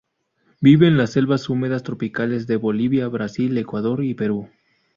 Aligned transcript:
Vive 0.61 0.87
en 0.87 0.97
las 0.97 1.11
selvas 1.11 1.47
húmedas 1.47 1.83
tropicales 1.83 2.47
de 2.47 2.55
Bolivia, 2.55 3.07
Brasil, 3.07 3.55
Ecuador 3.59 4.03
y 4.03 4.15
Perú. 4.15 4.49